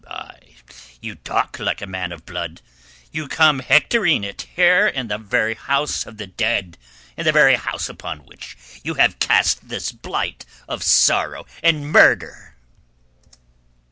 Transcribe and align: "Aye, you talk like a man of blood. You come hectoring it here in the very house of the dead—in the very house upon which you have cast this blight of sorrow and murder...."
"Aye, 0.09 0.55
you 0.99 1.13
talk 1.13 1.59
like 1.59 1.79
a 1.79 1.85
man 1.85 2.11
of 2.11 2.25
blood. 2.25 2.61
You 3.11 3.27
come 3.27 3.59
hectoring 3.59 4.23
it 4.23 4.47
here 4.55 4.87
in 4.87 5.09
the 5.09 5.19
very 5.19 5.53
house 5.53 6.07
of 6.07 6.17
the 6.17 6.25
dead—in 6.25 7.23
the 7.23 7.31
very 7.31 7.53
house 7.53 7.87
upon 7.87 8.25
which 8.25 8.57
you 8.83 8.95
have 8.95 9.19
cast 9.19 9.69
this 9.69 9.91
blight 9.91 10.43
of 10.67 10.81
sorrow 10.81 11.45
and 11.61 11.91
murder...." 11.91 12.55